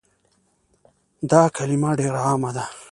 دا 1.31 1.41
کلمه 1.55 1.89
ډيره 1.99 2.19
عامه 2.27 2.51
ده 2.55 2.65